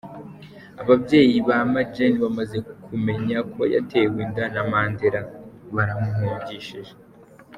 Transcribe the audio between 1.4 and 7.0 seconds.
ba Majeni bamaze kumenya ko yatewe inda na Mandela, baramuhungishije.